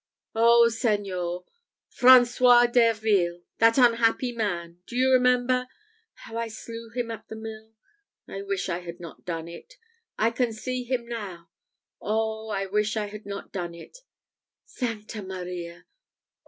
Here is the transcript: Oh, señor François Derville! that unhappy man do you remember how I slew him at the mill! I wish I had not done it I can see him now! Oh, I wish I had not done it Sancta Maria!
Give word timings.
Oh, 0.33 0.67
señor 0.67 1.45
François 1.95 2.65
Derville! 2.71 3.43
that 3.59 3.77
unhappy 3.77 4.31
man 4.31 4.79
do 4.87 4.95
you 4.95 5.11
remember 5.11 5.67
how 6.25 6.37
I 6.37 6.47
slew 6.47 6.89
him 6.89 7.11
at 7.11 7.27
the 7.27 7.35
mill! 7.35 7.75
I 8.27 8.41
wish 8.41 8.67
I 8.67 8.79
had 8.79 8.99
not 8.99 9.25
done 9.27 9.47
it 9.47 9.75
I 10.17 10.31
can 10.31 10.53
see 10.53 10.85
him 10.85 11.05
now! 11.05 11.51
Oh, 12.01 12.47
I 12.49 12.65
wish 12.65 12.97
I 12.97 13.09
had 13.09 13.27
not 13.27 13.51
done 13.53 13.75
it 13.75 13.99
Sancta 14.65 15.21
Maria! 15.21 15.85